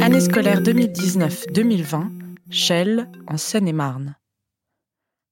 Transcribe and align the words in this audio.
Année 0.00 0.20
scolaire 0.20 0.60
2019-2020, 0.62 2.10
Chelles, 2.50 3.10
en 3.26 3.36
Seine-et-Marne. 3.36 4.16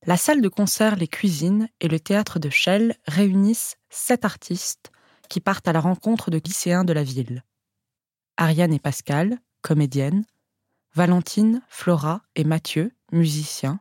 La 0.07 0.17
salle 0.17 0.41
de 0.41 0.49
concert, 0.49 0.97
les 0.97 1.09
cuisines 1.09 1.69
et 1.81 1.89
le 1.89 2.01
théâtre 2.01 2.39
de 2.39 2.51
Chelles 2.51 2.97
réunissent 3.07 3.77
sept 3.91 4.25
artistes 4.25 4.91
qui 5.29 5.41
partent 5.41 5.69
à 5.69 5.73
la 5.73 5.81
rencontre 5.81 6.31
de 6.31 6.41
lycéens 6.43 6.85
de 6.85 6.93
la 6.93 7.03
ville. 7.03 7.45
Ariane 8.37 8.73
et 8.73 8.79
Pascal, 8.79 9.39
comédiennes, 9.63 10.25
Valentine, 10.95 11.63
Flora 11.69 12.23
et 12.37 12.45
Mathieu, 12.45 12.93
musiciens, 13.13 13.81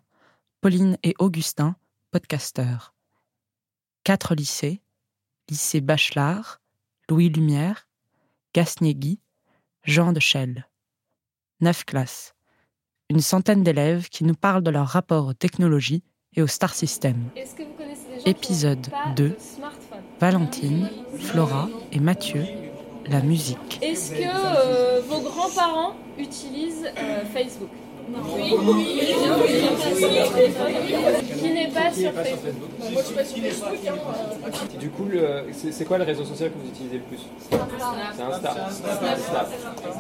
Pauline 0.62 0.98
et 1.04 1.16
Augustin, 1.20 1.76
podcasteurs. 2.12 2.97
Quatre 4.08 4.36
lycées, 4.36 4.80
lycée 5.50 5.82
Bachelard, 5.82 6.62
Louis 7.10 7.28
Lumière, 7.28 7.90
Gasnier-Guy, 8.54 9.20
Jean 9.84 10.14
de 10.14 10.22
Chelles. 10.22 10.66
Neuf 11.60 11.84
classes. 11.84 12.34
Une 13.10 13.20
centaine 13.20 13.64
d'élèves 13.64 14.08
qui 14.08 14.24
nous 14.24 14.34
parlent 14.34 14.64
de 14.64 14.72
leur 14.72 14.88
rapport 14.88 15.28
aux 15.28 15.34
technologies 15.34 16.04
et 16.38 16.42
au 16.42 16.48
star 16.48 16.74
system. 16.74 17.18
Épisode 18.26 18.88
2. 19.18 19.36
Valentine, 20.22 20.90
Flora 21.20 21.68
et 21.92 22.00
Mathieu, 22.00 22.46
la 23.08 23.22
musique. 23.22 23.80
Est-ce 23.82 24.12
que 24.12 24.22
euh, 24.24 25.02
vos 25.02 25.20
grands-parents 25.20 25.98
utilisent 26.18 26.90
euh, 26.98 27.26
Facebook? 27.26 27.72
Oui. 28.36 28.56
Qui 31.40 31.50
n'est 31.52 31.68
pas 31.68 31.92
sur 31.92 32.12
Facebook. 32.14 32.70
Moi, 32.92 33.02
je 33.02 33.06
suis 33.06 33.16
pas 33.16 33.26
sur 33.26 33.44
Facebook. 33.44 34.78
Du 34.80 34.90
coup, 34.90 35.08
c'est 35.72 35.86
quoi 35.86 35.98
le 35.98 36.04
réseau 36.04 36.24
social 36.24 36.52
que 36.52 36.58
vous 36.58 36.70
utilisez 36.70 36.98
le 36.98 37.04
plus? 37.04 37.26
C'est 37.50 38.24
Insta. 38.24 38.56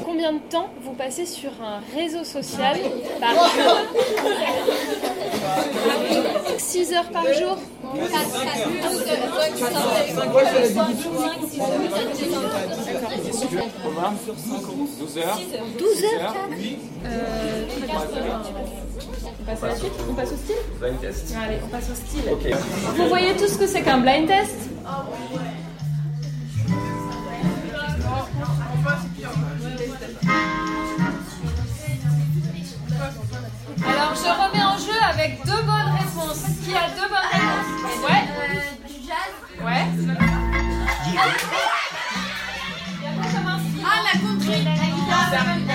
Combien 0.03 0.33
de 0.33 0.39
temps 0.49 0.69
vous 0.83 0.94
passez 0.94 1.25
sur 1.25 1.52
un 1.61 1.81
réseau 1.95 2.23
social 2.23 2.77
par 3.19 3.33
jour? 3.33 3.77
6 6.58 6.94
heures 6.94 7.09
par 7.09 7.25
jour? 7.33 7.58
12 14.97 15.17
heures. 15.17 15.39
12 15.77 16.03
heures 16.03 16.36
euh, 17.05 17.66
on 17.97 19.43
passe 19.45 19.63
à 19.63 19.67
la 19.67 19.75
suite 19.75 19.91
On 20.09 20.13
passe 20.13 20.31
au 20.31 20.35
style 20.37 20.55
Blind 20.79 20.99
test. 21.01 21.35
Allez, 21.43 21.57
on 21.63 21.67
passe 21.67 21.89
au 21.89 21.95
style. 21.95 22.23
Vous 22.95 23.07
voyez 23.07 23.35
tout 23.35 23.47
ce 23.47 23.57
que 23.57 23.67
c'est 23.67 23.81
qu'un 23.81 23.99
blind 23.99 24.27
test 24.27 24.69
Alors, 33.85 34.13
je 34.15 34.29
remets 34.29 34.63
en 34.63 34.77
jeu 34.77 34.97
avec 35.09 35.43
deux 35.45 35.51
bonnes 35.63 35.93
réponses. 35.97 36.43
Qui 36.63 36.75
a 36.75 36.89
deux 36.95 37.07
bonnes 37.07 37.31
réponses 37.31 38.01
Ouais. 38.03 38.23
Du 38.87 38.95
jazz 39.05 39.33
Ouais 39.63 39.85
Ah, 43.85 43.99
la 44.03 44.19
country 44.19 44.67
Alors, 44.67 45.55
tout 45.55 45.66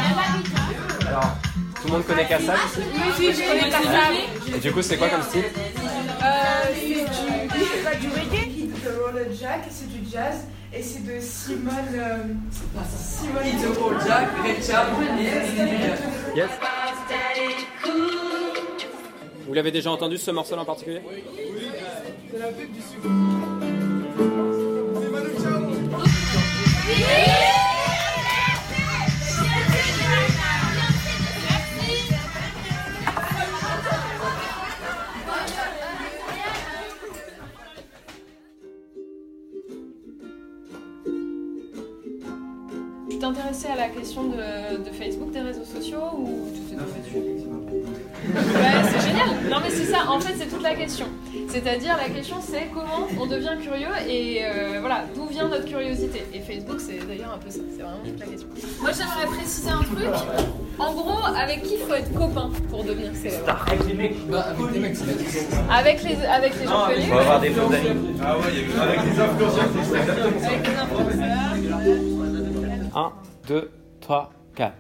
le 1.92 1.98
monde 1.98 2.06
connaît 2.06 2.26
Kassab 2.26 2.56
ici 2.66 2.80
Oui, 2.80 3.00
oui, 3.18 3.32
je 3.32 3.48
connais 3.48 3.70
Kassab. 3.70 4.56
Et 4.56 4.58
du 4.58 4.72
coup, 4.72 4.82
c'est 4.82 4.96
quoi 4.96 5.08
comme 5.08 5.22
style 5.22 5.44
Euh, 5.44 6.30
c'est 6.74 6.88
du, 6.88 7.64
c'est 7.64 7.84
pas 7.84 7.94
du 7.96 8.08
reggae, 8.08 8.68
de 8.84 9.02
Roller 9.02 9.26
Jack, 9.38 9.64
c'est 9.70 9.88
du 9.88 10.10
jazz 10.10 10.46
et 10.74 10.82
c'est 10.82 11.04
de 11.04 11.20
Simone. 11.20 11.70
Euh, 11.94 12.16
Simone. 12.96 13.74
Roller 13.78 14.00
Jack, 14.06 14.28
Red 14.42 14.62
Yes. 16.36 16.50
Vous 19.46 19.55
l'avez 19.55 19.70
déjà 19.70 19.90
entendu 19.90 20.17
ce 20.17 20.30
morceau 20.30 20.56
en 20.56 20.64
particulier? 20.64 21.02
C'est 22.30 22.38
la 22.38 22.46
pub 22.46 22.72
du 22.72 23.52
Tu 43.22 43.28
t'intéressais 43.28 43.68
à 43.68 43.77
la 43.77 43.88
question 43.88 44.24
de, 44.24 44.78
de 44.78 44.90
Facebook, 44.90 45.30
des 45.30 45.42
réseaux 45.42 45.64
sociaux 45.64 46.10
ou 46.18 46.48
tu 46.52 46.60
t'es 46.62 46.74
Ouais, 46.74 46.83
c'est 48.90 49.06
génial. 49.06 49.28
Non 49.48 49.58
mais 49.62 49.70
c'est 49.70 49.84
ça. 49.84 50.10
En 50.10 50.18
fait, 50.18 50.34
c'est 50.36 50.48
toute 50.48 50.64
la 50.64 50.74
question. 50.74 51.06
C'est-à-dire 51.46 51.96
la 51.96 52.08
question, 52.08 52.38
c'est 52.40 52.68
comment 52.74 53.06
on 53.16 53.27
devient 53.27 53.56
curieux 53.62 53.94
et 54.08 54.40
euh, 54.42 54.78
voilà, 54.80 55.05
d'où 55.14 55.27
vient 55.27 55.46
notre 55.46 55.66
curiosité. 55.66 56.27
Et 56.34 56.40
Facebook, 56.40 56.80
c'est 56.80 56.98
d'ailleurs 57.06 57.32
un 57.32 57.38
peu 57.38 57.48
ça. 57.48 57.61
C'est 57.77 57.82
vraiment 57.82 58.00
toute 58.05 58.18
la 58.18 58.27
question. 58.27 58.48
Moi, 58.80 58.90
j'aimerais 58.90 59.36
préciser 59.38 59.70
un 59.70 59.82
truc. 59.84 60.08
En 60.80 60.92
gros, 60.92 61.24
avec 61.24 61.62
qui 61.62 61.77
faut 61.78 61.94
être 61.94 62.12
copain 62.12 62.50
pour 62.70 62.82
devenir 62.82 63.14
célèbre 63.14 63.64
Avec 63.68 63.86
les 63.86 63.94
mecs. 63.94 64.27
Bah, 64.27 64.46
avec 64.50 64.74
les 64.74 64.80
mecs, 64.80 64.96
c'est 64.96 65.70
Avec 65.70 66.02
les 66.02 66.27
avec 66.27 66.58
les 66.58 66.66
gens 66.66 66.86
connus. 66.88 67.02
Faut 67.02 67.18
avoir 67.18 67.40
des 67.40 67.50
faux 67.50 67.72
amis. 67.72 68.16
Ah 68.20 68.36
ouais, 68.36 68.46
avec 68.82 69.00
les 69.05 69.20
influenceurs, 69.20 69.68
c'est. 69.84 70.44
Avec 70.44 70.66
les 70.66 70.74
influenceurs. 70.74 72.11
1, 72.95 73.11
2, 73.48 73.70
3, 74.01 74.33
4. 74.55 74.73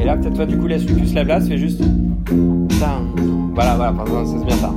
Et 0.00 0.04
là, 0.04 0.16
peut-être 0.16 0.34
toi, 0.34 0.46
du 0.46 0.58
coup, 0.58 0.66
laisse-lui 0.66 0.94
plus 0.94 1.14
la 1.14 1.24
place, 1.24 1.46
fais 1.46 1.58
juste. 1.58 1.80
Ça. 2.70 3.00
Voilà, 3.54 3.76
voilà, 3.76 4.24
ça, 4.24 4.32
c'est 4.38 4.44
bien 4.44 4.56
ça. 4.56 4.72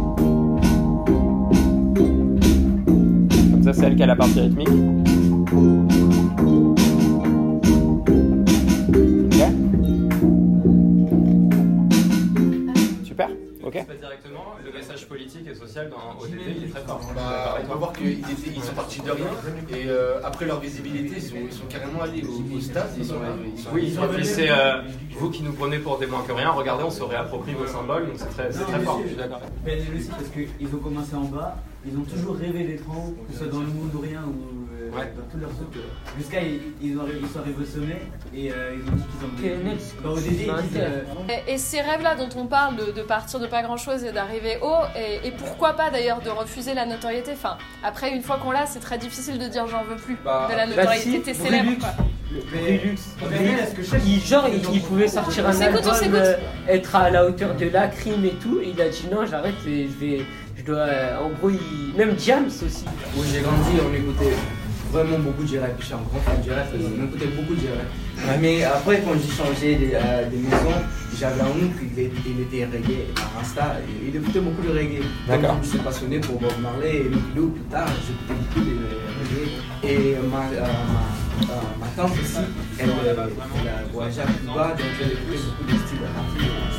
Comme 3.52 3.64
ça, 3.64 3.74
c'est 3.74 3.86
elle 3.86 3.96
qui 3.96 4.04
a 4.04 4.06
la 4.06 4.16
partie 4.16 4.40
rythmique. 4.40 4.70
Voir 17.80 17.94
qu'ils 17.94 18.20
étaient- 18.20 18.54
ils 18.56 18.64
sont 18.64 18.74
partis 18.74 19.02
de 19.02 19.12
rien 19.12 19.26
et 19.72 19.86
euh, 19.88 20.20
après 20.24 20.46
leur 20.46 20.60
visibilité, 20.60 21.16
ils 21.18 21.22
sont, 21.24 21.36
ils 21.50 21.52
sont 21.52 21.66
carrément 21.70 22.02
allés 22.04 22.24
au, 22.24 22.58
au 22.58 22.60
stade. 22.62 22.90
Ils 22.98 23.06
sont, 23.06 23.16
ils 23.56 23.60
sont, 23.62 23.70
Oui, 23.74 23.82
ils 23.88 23.94
sont 23.96 24.04
et 24.04 24.08
puis 24.16 24.26
c'est 24.26 24.50
euh, 24.52 24.82
vous 25.18 25.30
qui 25.32 25.42
nous 25.44 25.54
prenez 25.54 25.80
pour 25.80 25.98
des 25.98 26.06
moins 26.08 26.22
que 26.24 26.32
rien. 26.32 26.52
Regardez, 26.52 26.84
on 26.84 26.92
se 26.92 27.04
réapproprie 27.04 27.54
vos 27.54 27.68
symboles, 27.68 28.08
donc 28.08 28.16
c'est 28.18 28.30
très, 28.30 28.52
c'est 28.52 28.64
très 28.66 28.80
fort. 28.82 29.00
Je 29.04 29.08
suis 29.08 29.18
d'accord. 29.18 29.42
Aussi 29.66 30.10
parce 30.10 30.30
qu'ils 30.30 30.76
ont 30.76 30.80
commencé 30.80 31.16
en 31.16 31.24
bas, 31.26 31.58
ils 31.86 31.98
ont 31.98 32.04
toujours 32.04 32.36
rêvé 32.36 32.64
d'être 32.66 32.90
en 32.90 32.96
haut, 32.98 33.16
que 33.28 33.34
ce 33.34 33.40
soit 33.40 33.48
dans 33.48 33.62
le 33.62 33.68
monde 33.68 33.92
ou 33.96 34.00
rien 34.00 34.22
ou 34.28 34.59
Ouais. 34.98 35.14
dans 35.16 35.32
tous 35.32 35.38
leurs 35.40 35.50
trucs. 35.52 35.82
Jusqu'à 36.18 36.42
ils, 36.42 36.62
ils, 36.82 36.98
ont, 36.98 37.04
ils 37.08 37.28
sont 37.28 37.40
arrivés 37.40 37.62
au 37.62 37.66
sommet 37.66 38.02
et 38.34 38.52
euh, 38.52 38.76
ils 38.76 38.90
ont 38.90 38.96
dit 38.96 39.04
qu'ils 39.42 39.52
ils 40.34 40.44
disent, 40.44 40.50
euh, 40.78 41.02
Et, 41.48 41.54
et 41.54 41.58
ces 41.58 41.82
rêves-là 41.82 42.16
dont 42.16 42.30
on 42.36 42.46
parle, 42.46 42.76
de, 42.76 42.92
de 42.92 43.02
partir 43.02 43.40
de 43.40 43.48
pas 43.48 43.62
grand-chose 43.62 44.04
et 44.04 44.12
d'arriver 44.12 44.58
haut, 44.62 44.84
et, 44.98 45.28
et 45.28 45.32
pourquoi 45.32 45.74
pas 45.74 45.90
d'ailleurs 45.90 46.22
de 46.22 46.30
refuser 46.30 46.74
la 46.74 46.86
notoriété? 46.86 47.32
Enfin, 47.34 47.58
après, 47.84 48.12
une 48.12 48.22
fois 48.22 48.38
qu'on 48.38 48.52
l'a, 48.52 48.66
c'est 48.66 48.80
très 48.80 48.98
difficile 48.98 49.38
de 49.40 49.48
dire 49.48 49.68
j'en 49.68 49.84
veux 49.84 49.96
plus 49.96 50.18
Bah, 50.24 50.48
de 50.50 50.56
la 50.56 50.66
bah 50.66 50.76
notoriété, 50.76 51.12
si, 51.12 51.22
t'es 51.22 51.34
célèbre. 51.34 51.72
Quoi. 51.80 51.90
Il, 54.06 54.22
genre, 54.22 54.48
il, 54.48 54.62
il 54.76 54.82
pouvait 54.82 55.08
sortir 55.08 55.48
un 55.48 55.62
album, 55.62 55.82
euh, 56.14 56.36
être 56.68 56.96
à 56.96 57.10
la 57.10 57.26
hauteur 57.26 57.56
de 57.56 57.66
la 57.70 57.88
crime 57.88 58.24
et 58.26 58.34
tout. 58.42 58.60
Et 58.62 58.70
il 58.70 58.82
a 58.82 58.90
dit 58.90 59.08
non, 59.12 59.26
j'arrête, 59.26 59.56
je 59.66 59.70
vais. 60.00 60.22
Je 60.58 60.64
dois. 60.64 60.78
euh, 60.80 61.18
en 61.20 61.30
gros, 61.30 61.50
il, 61.50 61.94
même 61.98 62.16
James 62.20 62.46
aussi. 62.48 62.86
Où 63.18 63.24
j'ai 63.24 63.42
grandi, 63.42 63.72
on 63.82 63.94
écoutait 63.96 64.36
vraiment 64.92 65.20
beaucoup 65.20 65.44
de 65.44 65.48
J-Rap. 65.48 65.72
Je 65.80 65.86
suis 65.86 65.94
un 65.94 65.98
grand 66.10 66.20
fan 66.26 66.38
de 66.40 66.44
J-Rap, 66.44 66.68
on 66.74 67.04
écoutait 67.06 67.28
beaucoup 67.28 67.56
de 67.56 67.60
J-Rap. 67.60 68.40
Mais 68.42 68.64
après, 68.64 69.02
quand 69.02 69.14
j'ai 69.16 69.32
changé 69.36 69.76
des, 69.76 69.92
euh, 69.94 70.30
des 70.30 70.38
maisons, 70.38 70.80
j'avais 71.18 71.42
un 71.42 71.46
oncle, 71.48 71.84
il, 71.96 72.00
est- 72.04 72.12
il 72.26 72.42
était 72.42 72.66
reggae 72.66 73.14
par 73.16 73.32
Insta, 73.42 73.76
il 74.08 74.16
écoutait 74.16 74.40
beaucoup 74.40 74.62
de 74.62 74.72
reggae. 74.78 75.02
D'accord. 75.28 75.58
Je 75.64 75.68
suis 75.70 75.80
passionné 75.80 76.20
pour 76.20 76.40
Bob 76.40 76.52
Marley 76.62 76.98
et 76.98 77.04
Lucky 77.04 77.32
Luke 77.36 77.54
plus 77.56 77.64
tard, 77.72 77.88
j'écoutais 78.06 78.40
beaucoup 78.40 78.62
de 78.70 78.76
reggae. 79.20 79.50
Et 79.84 80.16
ma, 80.30 80.38
euh, 80.58 80.62
ma, 80.62 81.02
euh, 82.00 82.04
ma 82.04 82.10
tante 82.10 82.18
aussi, 82.20 82.38
elle, 82.80 82.90
elle 83.06 83.20
a 83.20 83.92
voyagé 83.92 84.22
à 84.22 84.26
Cuba, 84.26 84.68
donc 84.70 84.80
elle 85.02 85.12
écoutait 85.12 85.38
beaucoup 85.48 85.64
de 85.72 85.78
styles 85.86 86.00
rap. 86.16 86.26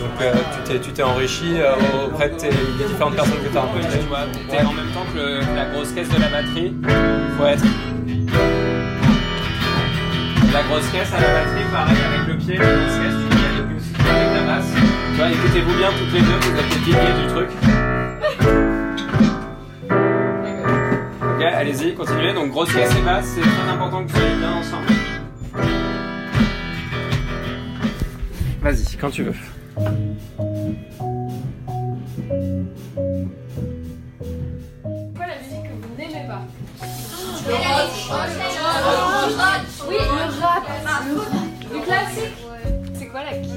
Donc 0.00 0.20
euh, 0.22 0.32
tu 0.56 0.72
t'es 0.72 0.80
tu 0.80 0.92
t'es 0.92 1.02
enrichi 1.02 1.54
euh, 1.60 2.06
auprès 2.06 2.30
de 2.30 2.34
tes- 2.36 2.48
des 2.48 2.84
différentes 2.88 3.14
personnes 3.16 3.42
que 3.44 3.48
tu 3.52 3.56
as 3.58 3.60
rencontrées, 3.60 3.98
tu 4.00 4.06
vois. 4.08 4.20
T'es 4.48 4.64
en 4.64 4.72
même 4.72 4.90
temps 4.94 5.04
que 5.12 5.18
le- 5.18 5.40
la 5.54 5.66
grosse 5.66 5.92
caisse 5.92 6.08
de 6.08 6.20
la 6.20 6.28
batterie, 6.28 6.74
faut 7.38 7.46
être. 7.46 7.64
La 10.52 10.62
grosse 10.64 10.88
caisse 10.90 11.12
à 11.12 11.20
la 11.20 11.28
batterie, 11.28 11.64
pareil 11.70 11.96
avec 12.12 12.26
le 12.28 12.36
pied, 12.38 12.56
la 12.56 12.64
grosse 12.64 12.98
caisse, 12.98 13.14
tu 13.20 13.28
peux 13.28 13.42
y 13.42 13.46
aller 13.46 13.62
plus 13.68 13.84
avec 14.10 14.30
la 14.34 14.42
basse. 14.54 14.72
Tu 15.12 15.16
vois, 15.16 15.30
écoutez-vous 15.30 15.76
bien 15.76 15.90
toutes 15.98 16.12
les 16.12 16.20
deux, 16.20 16.38
vous 16.40 16.58
êtes 16.58 16.70
les 16.70 16.80
piliers 16.80 17.14
du 17.22 17.26
truc. 17.28 17.48
Ok, 21.22 21.42
allez-y, 21.42 21.94
continuez. 21.94 22.32
Donc 22.34 22.50
grosse 22.50 22.72
caisse 22.72 22.90
et 22.98 23.02
basse, 23.04 23.26
c'est 23.34 23.40
très 23.42 23.70
important 23.72 24.04
que 24.04 24.10
vous 24.10 24.16
soyez 24.18 24.34
bien 24.36 24.52
ensemble. 24.52 24.86
Vas-y, 28.62 28.96
quand 28.96 29.10
tu 29.10 29.22
veux. 29.22 29.34
Quoi 35.16 35.26
la 35.26 35.36
musique 35.38 35.64
que 35.64 35.72
vous 35.80 35.94
n'aimez 35.96 36.26
pas 36.28 36.42
Le 37.48 37.54
rock. 37.54 37.90
Oui, 39.88 39.96
le 39.98 40.42
rap. 40.42 40.64
Le 41.72 41.80
classique. 41.84 42.36
C'est 42.98 43.06
quoi 43.06 43.22
la 43.24 43.32
qui 43.38 43.50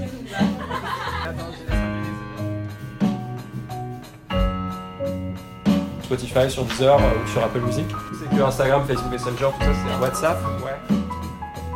Spotify, 6.04 6.50
sur 6.50 6.64
Deezer 6.66 6.98
euh, 6.98 7.24
ou 7.24 7.28
sur 7.28 7.44
Apple 7.44 7.60
Music. 7.62 7.86
C'est 8.20 8.38
que 8.38 8.42
Instagram, 8.42 8.86
Facebook 8.88 9.12
Messenger, 9.12 9.50
tout 9.60 9.66
ça, 9.66 9.72
c'est 9.74 10.02
WhatsApp. 10.02 10.38
Ouais. 10.64 10.98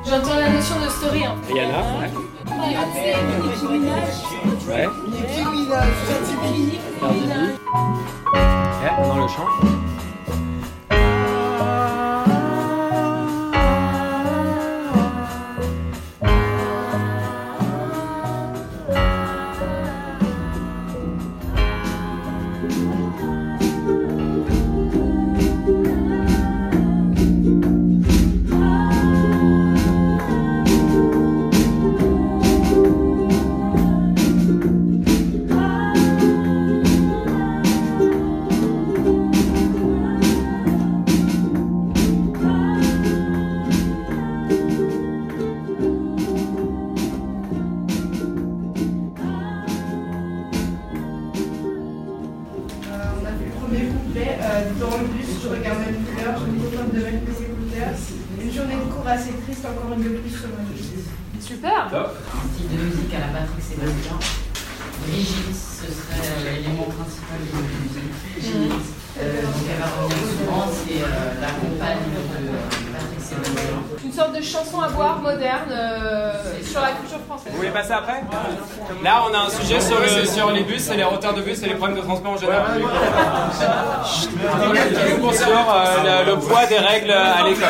J'entends 0.05 0.35
la 0.39 0.49
notion 0.49 0.75
de 0.79 0.89
story. 0.89 1.25
Hein. 1.25 1.35
Et 1.49 1.55
Yana 1.55 1.79
Ouais. 1.99 2.36
Ouais. 4.67 4.87
Dans 9.03 9.15
le 9.15 9.27
champ. 9.27 9.86
Premier 53.67 53.91
couplet 53.91 54.37
euh, 54.39 54.71
dans 54.79 54.95
le 54.97 55.07
bus, 55.11 55.27
je 55.43 55.49
regardais 55.49 55.91
une 55.91 56.03
couleur, 56.07 56.39
je 56.39 56.45
me 56.47 56.55
contente 56.63 56.93
de 56.95 56.99
mettre 57.03 57.23
mes 57.27 57.39
écouteurs. 57.43 57.95
Une 58.39 58.53
journée 58.53 58.79
de 58.79 58.87
cours 58.87 59.07
assez 59.07 59.35
triste, 59.43 59.65
encore 59.67 59.91
une 59.91 60.03
de 60.03 60.23
plus 60.23 60.31
sur 60.31 60.47
ma 60.55 60.63
justice. 60.71 61.11
Super. 61.39 61.91
Style 61.91 62.71
de 62.71 62.77
musique 62.79 63.11
à 63.11 63.27
la 63.27 63.29
Patrick 63.35 63.59
Sébastien. 63.59 64.15
Brigitte, 65.03 65.51
ce 65.51 65.87
serait 65.91 66.23
l'élément 66.47 66.87
principal 66.95 67.43
de 67.43 67.51
la 67.51 67.67
musique. 67.67 68.07
Brigitte, 68.39 68.87
euh, 69.19 69.41
donc 69.43 69.63
elle 69.67 69.79
va 69.83 69.89
revenir 69.99 70.23
souvent, 70.31 70.63
c'est 70.71 71.03
euh, 71.03 71.35
la 71.43 71.51
compagne 71.59 72.07
de 72.07 72.23
euh, 72.23 72.55
Patrick 72.95 73.19
Sébastien. 73.19 73.83
Une 74.07 74.13
sorte 74.13 74.37
de 74.37 74.41
chanson 74.41 74.79
à 74.79 74.87
boire 74.87 75.19
moderne 75.19 75.69
euh, 75.69 76.31
sur 76.63 76.79
la 76.79 76.91
culture 76.91 77.19
française. 77.27 77.51
Vous 77.51 77.57
voulez 77.57 77.71
passer 77.71 77.91
après 77.91 78.23
Là, 79.03 79.23
on 79.29 79.33
a 79.33 79.39
un 79.39 79.49
sujet 79.49 79.81
sur, 79.81 79.99
le, 79.99 80.25
sur 80.25 80.49
les 80.51 80.63
bus 80.63 80.89
et 80.89 80.95
les 80.95 81.03
retards 81.03 81.33
de 81.33 81.41
bus 81.41 81.61
et 81.61 81.65
les 81.65 81.75
problèmes 81.75 81.97
de 81.97 82.03
transport 82.03 82.31
en 82.31 82.37
général. 82.37 82.81
Sur 85.33 85.49
euh, 85.49 86.23
le, 86.25 86.31
le 86.31 86.39
poids 86.39 86.65
des 86.67 86.77
règles 86.77 87.11
à 87.11 87.43
l'école. 87.49 87.67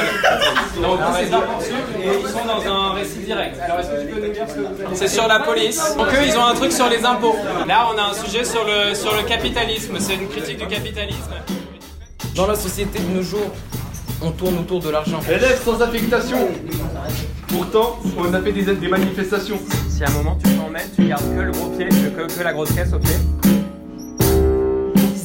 Donc, 0.79 0.99
c'est 1.15 1.23
et 1.25 2.19
ils 2.21 2.27
sont 2.29 2.45
dans 2.45 2.71
un 2.71 2.93
récit 2.93 3.19
direct. 3.25 3.59
Alors, 3.59 3.79
est-ce 3.79 3.89
que 3.89 4.01
tu 4.01 4.07
peux 4.13 4.27
nous 4.27 4.33
dire 4.33 4.45
ce 4.47 4.53
que 4.53 4.59
vous 4.59 4.81
avez 4.85 4.95
C'est 4.95 5.07
sur 5.07 5.27
la 5.27 5.39
police. 5.39 5.95
Donc, 5.97 6.07
eux, 6.13 6.23
ils 6.23 6.37
ont 6.37 6.45
un 6.45 6.53
truc 6.53 6.71
sur 6.71 6.87
les 6.87 7.03
impôts. 7.03 7.35
Là, 7.67 7.87
on 7.91 7.97
a 7.97 8.11
un 8.11 8.13
sujet 8.13 8.43
sur 8.43 8.63
le, 8.63 8.93
sur 8.93 9.15
le 9.15 9.23
capitalisme. 9.23 9.97
C'est 9.99 10.13
une 10.13 10.29
critique 10.29 10.59
du 10.59 10.67
capitalisme. 10.67 11.33
Dans 12.35 12.45
la 12.45 12.55
société 12.55 12.99
de 12.99 13.09
nos 13.11 13.23
jours, 13.23 13.49
on 14.21 14.31
tourne 14.31 14.57
autour 14.59 14.79
de 14.79 14.89
l'argent. 14.89 15.19
Élèves 15.29 15.61
sans 15.63 15.81
affectation. 15.81 16.37
Pourtant, 17.47 17.99
on 18.17 18.33
a 18.33 18.41
fait 18.41 18.51
des, 18.51 18.75
des 18.75 18.87
manifestations. 18.87 19.59
Si 19.89 20.03
à 20.03 20.09
un 20.09 20.11
moment 20.11 20.37
tu 20.43 20.51
t'emmènes, 20.55 20.89
tu 20.95 21.07
gardes 21.07 21.23
que 21.35 21.41
le 21.41 21.51
gros 21.51 21.69
pied, 21.69 21.87
que, 21.87 22.33
que 22.33 22.43
la 22.43 22.53
grosse 22.53 22.71
caisse 22.73 22.93
au 22.93 22.99
pied. 22.99 23.15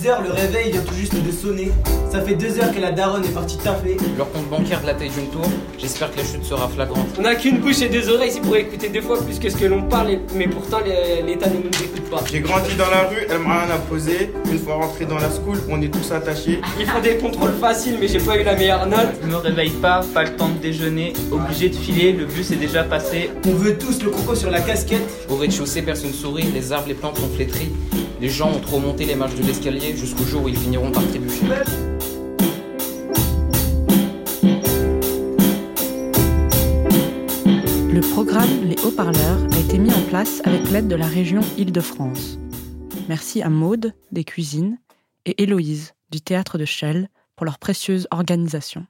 10h, 0.02 0.24
le 0.24 0.32
réveil 0.32 0.72
vient 0.72 0.80
tout 0.80 0.94
juste 0.94 1.14
de 1.14 1.30
sonner. 1.30 1.70
Ça 2.10 2.20
fait 2.20 2.34
2 2.34 2.58
heures 2.58 2.74
que 2.74 2.80
la 2.80 2.90
daronne 2.90 3.24
est 3.24 3.34
partie 3.34 3.56
taffer. 3.56 3.96
Leur 4.18 4.30
compte 4.32 4.48
bancaire 4.48 4.80
de 4.80 4.86
la 4.86 4.94
taille 4.94 5.10
d'une 5.10 5.28
tour, 5.28 5.44
j'espère 5.78 6.10
que 6.10 6.18
la 6.18 6.24
chute 6.24 6.44
sera 6.44 6.68
flagrante. 6.68 7.06
On 7.18 7.22
n'a 7.22 7.36
qu'une 7.36 7.58
bouche 7.58 7.82
et 7.82 7.88
deux 7.88 8.10
oreilles, 8.10 8.32
c'est 8.32 8.40
pour 8.40 8.56
écouter 8.56 8.88
deux 8.88 9.00
fois 9.00 9.22
plus 9.22 9.38
que 9.38 9.48
ce 9.48 9.56
que 9.56 9.64
l'on 9.64 9.82
parle, 9.82 10.18
mais 10.34 10.48
pourtant 10.48 10.78
l'État 10.80 11.48
ne 11.48 11.58
nous 11.58 11.84
écoute 11.84 12.10
pas. 12.10 12.22
J'ai 12.30 12.40
grandi 12.40 12.74
dans 12.74 12.90
la 12.90 13.08
rue, 13.08 13.26
elle 13.30 13.38
m'a 13.38 13.64
rien 13.64 13.74
imposé. 13.74 14.32
Une 14.50 14.58
fois 14.58 14.74
rentré 14.74 15.04
dans 15.04 15.18
la 15.18 15.30
school, 15.30 15.58
on 15.70 15.80
est 15.80 15.88
tous 15.88 16.10
attachés. 16.10 16.60
Ils 16.80 16.86
font 16.86 17.00
des 17.00 17.16
contrôles 17.16 17.54
faciles, 17.60 17.96
mais 18.00 18.08
j'ai 18.08 18.18
pas 18.18 18.36
eu 18.36 18.42
la 18.42 18.56
meilleure 18.56 18.86
note. 18.86 19.08
Je 19.22 19.28
me 19.28 19.36
réveille 19.36 19.70
pas, 19.70 20.00
pas 20.12 20.24
le 20.24 20.34
temps 20.36 20.48
de 20.48 20.58
déjeuner, 20.58 21.12
obligé 21.30 21.68
de 21.68 21.76
filer, 21.76 22.12
le 22.12 22.26
bus 22.26 22.50
est 22.50 22.56
déjà 22.56 22.82
passé. 22.82 23.30
On 23.46 23.52
veut 23.52 23.78
tous 23.78 24.02
le 24.02 24.10
coco 24.10 24.34
sur 24.34 24.50
la 24.50 24.60
casquette. 24.60 25.02
Au 25.30 25.36
rez-de-chaussée, 25.36 25.82
personne 25.82 26.12
sourit, 26.12 26.48
les 26.52 26.72
arbres, 26.72 26.88
les 26.88 26.94
plantes 26.94 27.18
sont 27.18 27.30
flétris. 27.34 27.70
Les 28.22 28.28
gens 28.28 28.52
ont 28.52 28.60
trop 28.60 28.78
monté 28.78 29.04
les 29.04 29.16
marches 29.16 29.34
de 29.34 29.42
l'escalier 29.42 29.96
jusqu'au 29.96 30.22
jour 30.22 30.44
où 30.44 30.48
ils 30.48 30.56
finiront 30.56 30.92
par 30.92 31.04
trébucher. 31.08 31.44
Le 37.92 38.00
programme 38.12 38.62
Les 38.62 38.76
Haut-Parleurs 38.84 39.40
a 39.52 39.58
été 39.58 39.76
mis 39.76 39.92
en 39.92 40.02
place 40.02 40.40
avec 40.44 40.70
l'aide 40.70 40.86
de 40.86 40.94
la 40.94 41.08
région 41.08 41.40
Île-de-France. 41.58 42.38
Merci 43.08 43.42
à 43.42 43.50
Maude 43.50 43.92
des 44.12 44.22
Cuisines 44.22 44.78
et 45.26 45.42
Héloïse 45.42 45.94
du 46.12 46.20
Théâtre 46.20 46.58
de 46.58 46.64
Chelles 46.64 47.08
pour 47.34 47.44
leur 47.44 47.58
précieuse 47.58 48.06
organisation. 48.12 48.86